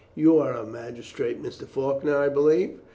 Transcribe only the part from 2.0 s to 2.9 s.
I believe?"